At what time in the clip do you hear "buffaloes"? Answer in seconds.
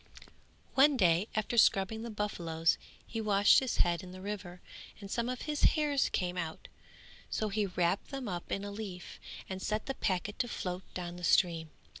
2.09-2.79